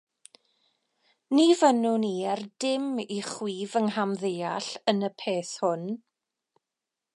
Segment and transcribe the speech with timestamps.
[1.39, 5.89] Ni fynnwn i er dim i chwi fy nghamddeall yn y peth hwn.